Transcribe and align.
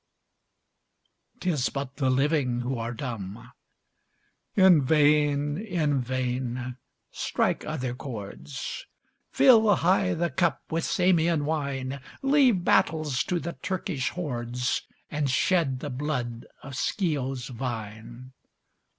'Tis 1.41 1.69
but 1.69 1.97
the 1.97 2.09
living 2.09 2.61
who 2.61 2.75
are 2.75 2.91
dumb. 2.91 3.51
In 4.55 4.81
vain 4.81 5.59
in 5.59 6.01
vain: 6.01 6.75
strike 7.11 7.63
other 7.65 7.93
chords; 7.93 8.87
Fill 9.29 9.75
high 9.75 10.15
the 10.15 10.31
cup 10.31 10.63
with 10.71 10.85
Samian 10.85 11.45
wine! 11.45 12.01
Leave 12.23 12.63
battles 12.63 13.23
to 13.25 13.39
the 13.39 13.53
Turkish 13.61 14.09
hordes, 14.09 14.81
And 15.11 15.29
shed 15.29 15.81
the 15.81 15.91
blood 15.91 16.47
of 16.63 16.75
Scio's 16.75 17.49
vine! 17.49 18.33